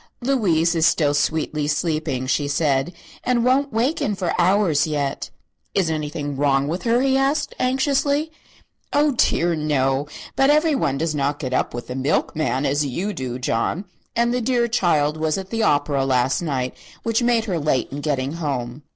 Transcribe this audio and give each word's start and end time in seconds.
"Louise 0.21 0.73
is 0.73 0.87
still 0.87 1.13
sweetly 1.13 1.67
sleeping," 1.67 2.25
she 2.25 2.47
said, 2.47 2.91
"and 3.23 3.45
won't 3.45 3.71
waken 3.71 4.15
for 4.15 4.33
hours 4.41 4.87
yet." 4.87 5.29
"Is 5.75 5.91
anything 5.91 6.35
wrong 6.35 6.67
with 6.67 6.81
her?" 6.85 7.01
he 7.03 7.15
asked, 7.15 7.53
anxiously. 7.59 8.31
"Oh, 8.91 9.11
dear, 9.11 9.55
no! 9.55 10.07
but 10.35 10.49
everyone 10.49 10.97
does 10.97 11.13
not 11.13 11.37
get 11.37 11.53
up 11.53 11.75
with 11.75 11.85
the 11.85 11.93
milkman, 11.95 12.65
as 12.65 12.83
you 12.83 13.13
do, 13.13 13.37
John; 13.37 13.85
and 14.15 14.33
the 14.33 14.41
dear 14.41 14.67
child 14.67 15.17
was 15.17 15.37
at 15.37 15.51
the 15.51 15.61
opera 15.61 16.03
last 16.03 16.41
night, 16.41 16.73
which 17.03 17.21
made 17.21 17.45
her 17.45 17.59
late 17.59 17.91
in 17.91 18.01
getting 18.01 18.31
home." 18.33 18.81